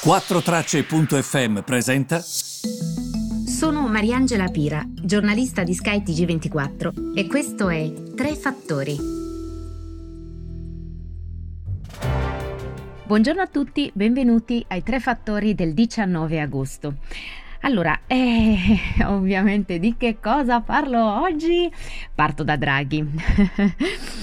[0.00, 2.20] 4Tracce.fm presenta.
[2.20, 8.96] Sono Mariangela Pira, giornalista di Sky TG24 e questo è Tre Fattori.
[13.06, 16.94] Buongiorno a tutti, benvenuti ai Tre Fattori del 19 agosto.
[17.62, 18.56] Allora, eh,
[19.04, 21.68] ovviamente di che cosa parlo oggi?
[22.14, 23.04] Parto da Draghi.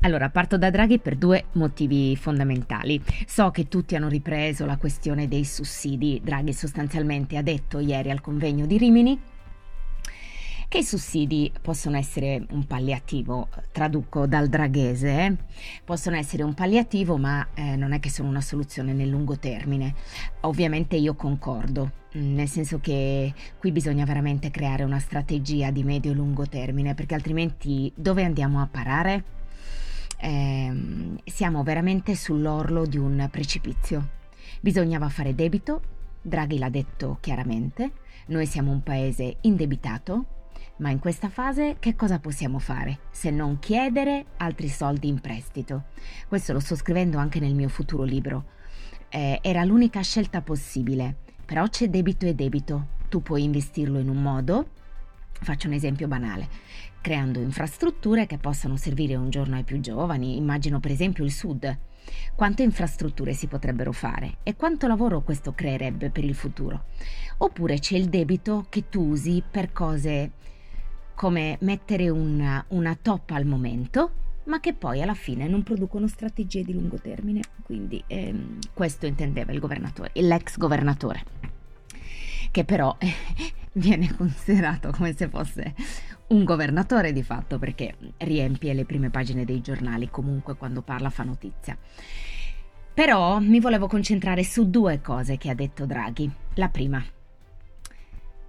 [0.00, 3.00] Allora, parto da Draghi per due motivi fondamentali.
[3.26, 6.20] So che tutti hanno ripreso la questione dei sussidi.
[6.22, 9.20] Draghi sostanzialmente ha detto ieri al convegno di Rimini
[10.72, 15.36] che i sussidi possono essere un palliativo, traduco dal draghese, eh?
[15.84, 19.94] possono essere un palliativo ma eh, non è che sono una soluzione nel lungo termine.
[20.40, 26.10] Ovviamente io concordo, mm, nel senso che qui bisogna veramente creare una strategia di medio
[26.10, 29.41] e lungo termine perché altrimenti dove andiamo a parare?
[30.24, 30.72] Eh,
[31.24, 34.10] siamo veramente sull'orlo di un precipizio.
[34.60, 35.80] Bisognava fare debito,
[36.22, 37.90] Draghi l'ha detto chiaramente,
[38.26, 40.26] noi siamo un paese indebitato,
[40.76, 45.86] ma in questa fase che cosa possiamo fare se non chiedere altri soldi in prestito?
[46.28, 48.44] Questo lo sto scrivendo anche nel mio futuro libro.
[49.08, 52.90] Eh, era l'unica scelta possibile, però c'è debito e debito.
[53.08, 54.68] Tu puoi investirlo in un modo,
[55.42, 56.48] faccio un esempio banale,
[57.00, 61.78] creando infrastrutture che possano servire un giorno ai più giovani, immagino per esempio il Sud.
[62.34, 66.84] Quante infrastrutture si potrebbero fare e quanto lavoro questo creerebbe per il futuro?
[67.38, 70.32] Oppure c'è il debito che tu usi per cose
[71.14, 74.12] come mettere una, una toppa al momento,
[74.44, 77.42] ma che poi alla fine non producono strategie di lungo termine.
[77.62, 81.24] Quindi ehm, questo intendeva il governatore, l'ex governatore,
[82.52, 82.96] che però
[83.74, 85.74] viene considerato come se fosse
[86.28, 91.24] un governatore di fatto perché riempie le prime pagine dei giornali, comunque quando parla fa
[91.24, 91.76] notizia.
[92.94, 96.30] Però mi volevo concentrare su due cose che ha detto Draghi.
[96.54, 97.02] La prima,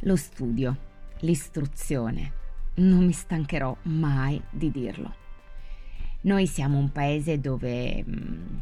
[0.00, 0.76] lo studio,
[1.20, 2.42] l'istruzione
[2.74, 5.14] non mi stancherò mai di dirlo.
[6.22, 8.56] Noi siamo un paese dove mm,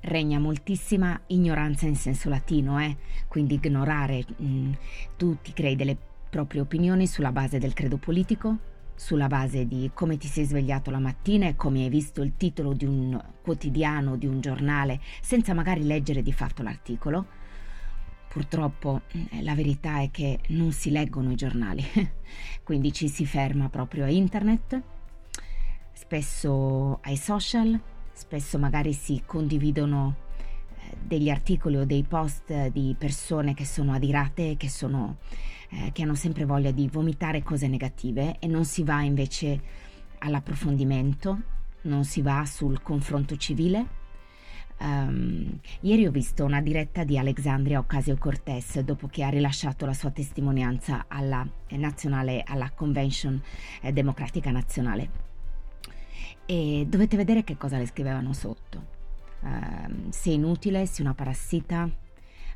[0.00, 2.96] regna moltissima ignoranza in senso latino, eh?
[3.28, 4.72] quindi ignorare, mm,
[5.16, 5.96] tu ti crei delle
[6.28, 8.58] proprie opinioni sulla base del credo politico,
[8.94, 12.72] sulla base di come ti sei svegliato la mattina e come hai visto il titolo
[12.72, 17.44] di un quotidiano, di un giornale, senza magari leggere di fatto l'articolo
[18.36, 21.82] Purtroppo eh, la verità è che non si leggono i giornali,
[22.62, 24.78] quindi ci si ferma proprio a internet,
[25.94, 27.80] spesso ai social,
[28.16, 30.16] spesso magari si condividono
[30.78, 35.18] eh, degli articoli o dei post di persone che sono adirate, che, sono,
[35.70, 39.60] eh, che hanno sempre voglia di vomitare cose negative e non si va invece
[40.18, 41.40] all'approfondimento,
[41.82, 44.04] non si va sul confronto civile
[44.78, 50.10] Um, ieri ho visto una diretta di Alexandria Ocasio-Cortez dopo che ha rilasciato la sua
[50.10, 53.40] testimonianza alla, eh, nazionale, alla Convention
[53.80, 55.25] eh, Democratica Nazionale.
[56.44, 58.94] E dovete vedere che cosa le scrivevano sotto.
[59.40, 61.88] Um, sei inutile, sei una parassita,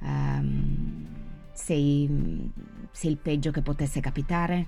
[0.00, 1.06] um,
[1.52, 2.50] sei,
[2.90, 4.66] sei, il peggio che potesse capitare,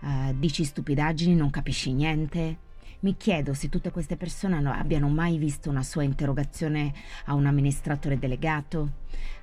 [0.00, 2.70] uh, dici stupidaggini, non capisci niente
[3.02, 6.92] mi chiedo se tutte queste persone abbiano mai visto una sua interrogazione
[7.24, 8.90] a un amministratore delegato,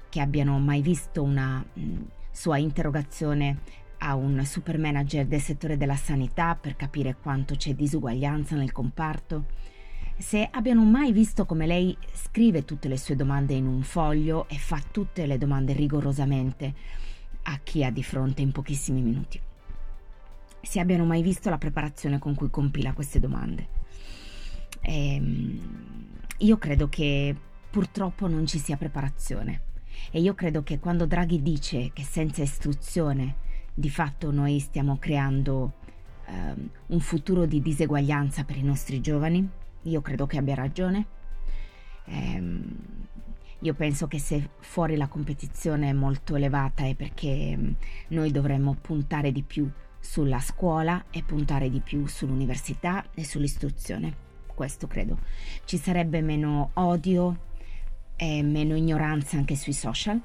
[0.07, 2.01] che abbiano mai visto una mh, mm,
[2.31, 3.59] sua interrogazione
[3.99, 9.45] a un super manager del settore della sanità per capire quanto c'è disuguaglianza nel comparto,
[10.17, 14.57] se abbiano mai visto come lei scrive tutte le sue domande in un foglio e
[14.57, 16.73] fa tutte le domande rigorosamente
[17.43, 19.39] a chi ha di fronte in pochissimi minuti?
[20.61, 23.67] Se abbiano mai visto la preparazione con cui compila queste domande.
[24.81, 27.33] Ehm, io credo che
[27.69, 29.61] purtroppo non ci sia preparazione.
[30.11, 33.47] E io credo che quando Draghi dice che senza istruzione
[33.79, 35.75] di fatto noi stiamo creando
[36.25, 39.47] ehm, un futuro di diseguaglianza per i nostri giovani,
[39.83, 41.05] io credo che abbia ragione.
[42.05, 42.77] Ehm,
[43.59, 47.71] io penso che se fuori la competizione è molto elevata è perché mm,
[48.09, 54.27] noi dovremmo puntare di più sulla scuola e puntare di più sull'università e sull'istruzione.
[54.45, 55.19] Questo credo.
[55.63, 57.47] Ci sarebbe meno odio
[58.17, 60.19] e meno ignoranza anche sui social.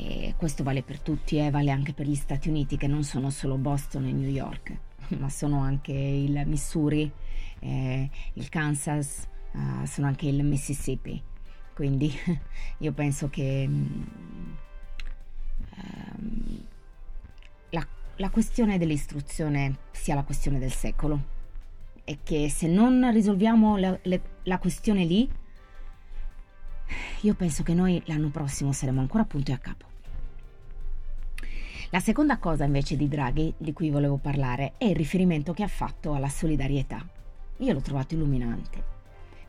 [0.00, 3.02] E questo vale per tutti e eh, vale anche per gli Stati Uniti che non
[3.02, 4.78] sono solo Boston e New York,
[5.18, 7.10] ma sono anche il Missouri,
[7.58, 11.20] eh, il Kansas, uh, sono anche il Mississippi.
[11.74, 12.12] Quindi
[12.78, 14.16] io penso che um,
[17.70, 17.86] la,
[18.16, 21.36] la questione dell'istruzione sia la questione del secolo
[22.04, 25.28] e che se non risolviamo la, le, la questione lì,
[27.22, 29.86] io penso che noi l'anno prossimo saremo ancora punto e a capo.
[31.90, 35.68] La seconda cosa invece di Draghi di cui volevo parlare è il riferimento che ha
[35.68, 37.06] fatto alla solidarietà.
[37.58, 38.96] Io l'ho trovato illuminante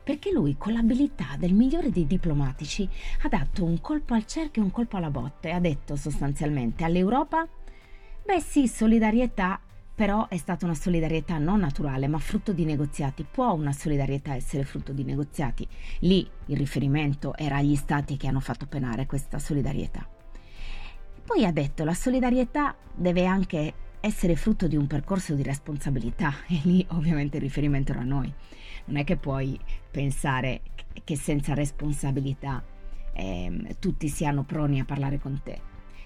[0.10, 2.90] perché lui con l'abilità del migliore dei diplomatici
[3.22, 7.48] ha dato un colpo al cerchio e un colpo alla botte, ha detto sostanzialmente all'Europa,
[8.26, 9.62] beh sì, solidarietà,
[10.00, 13.26] però è stata una solidarietà non naturale, ma frutto di negoziati.
[13.30, 15.68] Può una solidarietà essere frutto di negoziati?
[16.00, 20.08] Lì il riferimento era agli stati che hanno fatto penare questa solidarietà.
[21.26, 26.62] Poi ha detto la solidarietà deve anche essere frutto di un percorso di responsabilità e
[26.64, 28.34] lì ovviamente il riferimento era a noi.
[28.86, 29.60] Non è che puoi
[29.92, 30.62] pensare
[31.04, 32.64] che senza responsabilità
[33.12, 35.60] eh, tutti siano proni a parlare con te.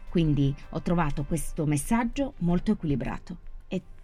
[0.09, 3.51] Quindi ho trovato questo messaggio molto equilibrato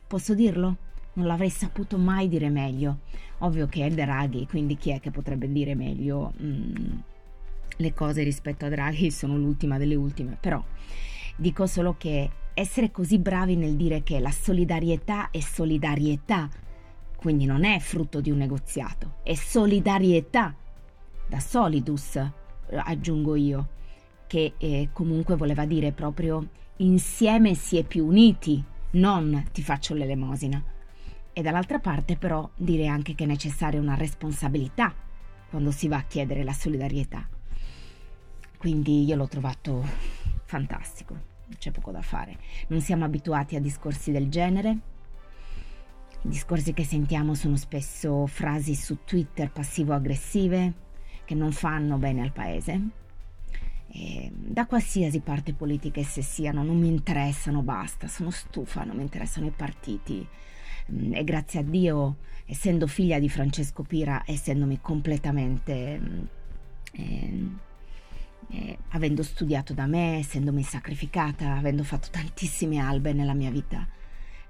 [0.10, 0.76] posso dirlo?
[1.14, 3.02] Non l'avrei saputo mai dire meglio.
[3.40, 6.34] Ovvio che è Draghi, quindi chi è che potrebbe dire meglio?
[6.42, 6.98] Mm,
[7.78, 10.62] le cose rispetto a Draghi sono l'ultima delle ultime, però
[11.36, 16.50] dico solo che essere così bravi nel dire che la solidarietà è solidarietà,
[17.16, 20.56] quindi non è frutto di un negoziato, è solidarietà,
[21.28, 22.20] da solidus,
[22.72, 23.70] aggiungo io,
[24.26, 26.48] che eh, comunque voleva dire proprio
[26.78, 30.64] insieme si è più uniti, non ti faccio l'elemosina.
[31.32, 34.94] E dall'altra parte però dire anche che è necessaria una responsabilità
[35.50, 37.28] quando si va a chiedere la solidarietà.
[38.58, 39.86] Quindi io l'ho trovato
[40.46, 42.38] fantastico c'è poco da fare.
[42.68, 44.78] Non siamo abituati a discorsi del genere.
[46.22, 50.74] I discorsi che sentiamo sono spesso frasi su Twitter passivo-aggressive
[51.26, 52.82] che non fanno bene al paese.
[53.92, 59.02] E da qualsiasi parte politica esse siano, non mi interessano, basta, sono stufa, non mi
[59.02, 60.26] interessano i partiti.
[60.92, 66.28] Mm, e grazie a Dio, essendo figlia di Francesco Pira, essendomi completamente
[66.92, 67.48] eh,
[68.52, 73.88] eh, avendo studiato da me, essendomi sacrificata, avendo fatto tantissime albe nella mia vita,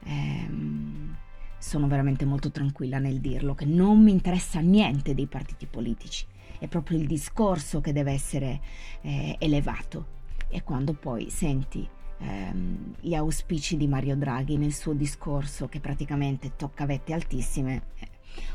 [0.04, 1.16] ehm,
[1.58, 6.26] sono veramente molto tranquilla nel dirlo, che non mi interessa niente dei partiti politici,
[6.60, 8.62] è proprio il discorso che deve essere
[9.02, 10.18] eh, elevato.
[10.48, 11.88] E quando poi senti
[12.20, 18.08] ehm, gli auspici di Mario Draghi nel suo discorso, che praticamente tocca vette altissime, eh,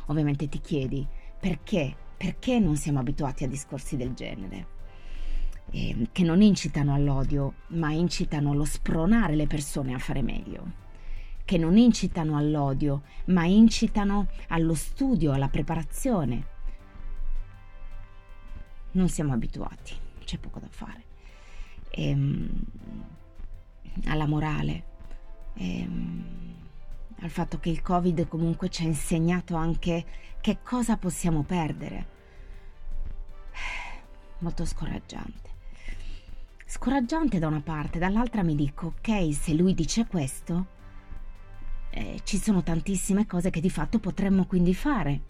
[0.06, 1.06] ovviamente ti chiedi
[1.40, 4.74] perché, perché non siamo abituati a discorsi del genere?
[5.70, 10.82] eh, che non incitano all'odio, ma incitano allo spronare le persone a fare meglio,
[11.44, 16.52] che non incitano all'odio, ma incitano allo studio, alla preparazione.
[18.94, 19.94] Non siamo abituati,
[20.24, 21.02] c'è poco da fare.
[21.90, 22.48] Ehm,
[24.06, 24.84] alla morale,
[25.54, 26.24] ehm,
[27.20, 30.04] al fatto che il Covid comunque ci ha insegnato anche
[30.40, 32.06] che cosa possiamo perdere.
[34.38, 35.50] Molto scoraggiante.
[36.66, 40.66] Scoraggiante da una parte, dall'altra mi dico, ok, se lui dice questo,
[41.90, 45.20] eh, ci sono tantissime cose che di fatto potremmo quindi fare.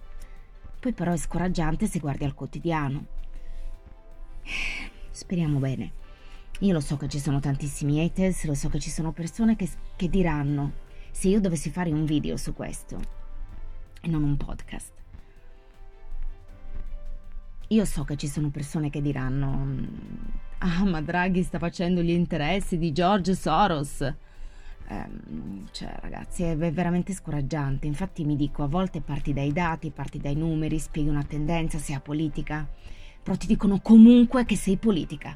[0.81, 3.23] Poi però è scoraggiante se guardi al quotidiano.
[5.11, 5.93] Speriamo bene.
[6.61, 9.69] Io lo so che ci sono tantissimi haters, lo so che ci sono persone che,
[9.97, 10.73] che diranno,
[11.11, 13.01] se io dovessi fare un video su questo
[14.01, 14.93] e non un podcast,
[17.69, 20.23] io so che ci sono persone che diranno
[20.59, 24.01] ah ma Draghi sta facendo gli interessi di George Soros.
[24.01, 25.09] Eh,
[25.71, 30.35] cioè ragazzi è veramente scoraggiante, infatti mi dico a volte parti dai dati, parti dai
[30.35, 32.69] numeri, spieghi una tendenza, sia politica,
[33.25, 35.35] però ti dicono comunque che sei politica.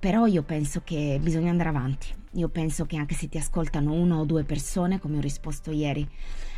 [0.00, 4.18] Però io penso che bisogna andare avanti, io penso che anche se ti ascoltano una
[4.18, 6.06] o due persone, come ho risposto ieri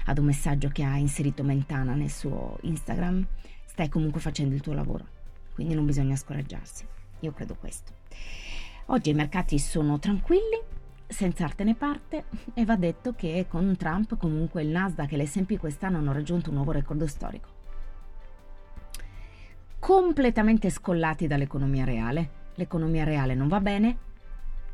[0.06, 3.24] ad un messaggio che ha inserito Mentana nel suo Instagram,
[3.66, 5.06] stai comunque facendo il tuo lavoro,
[5.54, 6.86] quindi non bisogna scoraggiarsi.
[7.20, 7.92] Io credo questo.
[8.86, 10.58] Oggi i mercati sono tranquilli,
[11.06, 15.58] senza arte né parte, e va detto che con Trump comunque il Nasdaq e l'S&P
[15.58, 17.55] quest'anno hanno raggiunto un nuovo record storico.
[19.86, 22.30] Completamente scollati dall'economia reale.
[22.56, 23.96] L'economia reale non va bene,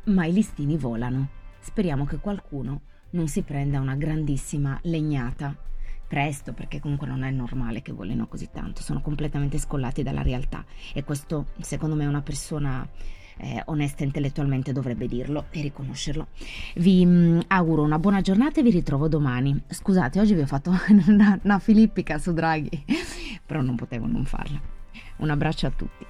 [0.05, 1.29] ma i listini volano.
[1.59, 5.55] Speriamo che qualcuno non si prenda una grandissima legnata
[6.07, 10.65] presto, perché comunque non è normale che volino così tanto, sono completamente scollati dalla realtà
[10.95, 12.83] e questo secondo me una persona
[13.37, 16.29] eh, onesta intellettualmente dovrebbe dirlo e riconoscerlo.
[16.77, 19.61] Vi mh, mm, auguro una buona giornata e vi ritrovo domani.
[19.67, 20.71] Scusate, oggi vi ho fatto
[21.05, 22.83] una, una filippica su Draghi,
[23.45, 24.81] però non potevo non farla.
[25.17, 26.05] Un abbraccio a tutti.